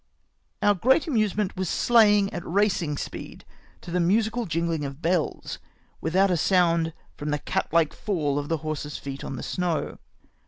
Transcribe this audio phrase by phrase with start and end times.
[0.63, 3.45] Our great amusement was sleighing at racing speed,
[3.81, 5.59] to the musical jinghng of beUs,
[6.01, 9.99] without a sound from the cathke faU of the horse's feet on the snow.